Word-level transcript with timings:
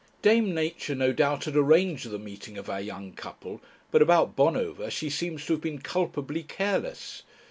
Dame 0.23 0.51
Nature 0.51 0.95
no 0.95 1.13
doubt 1.13 1.43
had 1.43 1.55
arranged 1.55 2.09
the 2.09 2.17
meeting 2.17 2.57
of 2.57 2.71
our 2.71 2.81
young 2.81 3.11
couple, 3.11 3.61
but 3.91 4.01
about 4.01 4.35
Bonover 4.35 4.89
she 4.89 5.11
seems 5.11 5.45
to 5.45 5.53
have 5.53 5.61
been 5.61 5.77
culpably 5.77 6.41
careless. 6.41 7.21